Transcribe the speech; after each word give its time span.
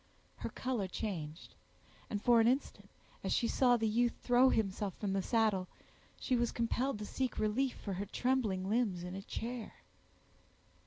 Her 0.37 0.49
color 0.49 0.87
changed, 0.87 1.53
and 2.09 2.19
for 2.23 2.41
an 2.41 2.47
instant, 2.47 2.89
as 3.23 3.31
she 3.31 3.47
saw 3.47 3.77
the 3.77 3.87
youth 3.87 4.13
throw 4.23 4.49
himself 4.49 4.95
from 4.97 5.13
the 5.13 5.21
saddle, 5.21 5.67
she 6.19 6.35
was 6.35 6.51
compelled 6.51 6.97
to 6.97 7.05
seek 7.05 7.37
relief 7.37 7.75
for 7.75 7.93
her 7.93 8.07
trembling 8.07 8.67
limbs 8.67 9.03
in 9.03 9.13
a 9.13 9.21
chair. 9.21 9.73